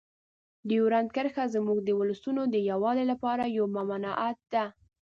ډیورنډ 0.69 1.09
کرښه 1.15 1.45
زموږ 1.55 1.77
د 1.83 1.89
ولسونو 1.99 2.41
د 2.53 2.55
یووالي 2.69 3.03
لپاره 3.11 3.43
یوه 3.57 3.69
ممانعت 3.77 4.37
ده. 4.53 4.65